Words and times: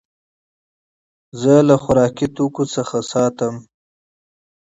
زه 1.39 1.53
له 1.67 1.75
خوراکي 1.83 2.27
توکو 2.35 2.63
څخه 2.75 2.97
ساتم. 3.11 3.55